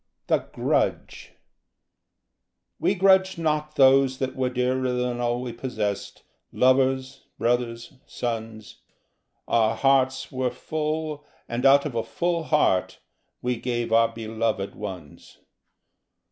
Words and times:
The 0.25 0.39
Grudge 0.51 1.33
_We 2.81 2.97
grudged 2.97 3.37
not 3.37 3.75
those 3.75 4.17
that 4.17 4.35
were 4.35 4.49
dearer 4.49 4.91
than 4.93 5.19
all 5.19 5.43
we 5.43 5.53
possessed, 5.53 6.23
Lovers, 6.51 7.27
brothers, 7.37 7.93
sons. 8.07 8.81
Our 9.47 9.75
hearts 9.75 10.31
were 10.31 10.49
full, 10.49 11.23
and 11.47 11.67
out 11.67 11.85
of 11.85 11.93
a 11.93 12.01
full 12.01 12.45
heart 12.45 12.99
We 13.43 13.57
gave 13.57 13.93
our 13.93 14.09
beloved 14.11 14.73
ones. 14.73 15.37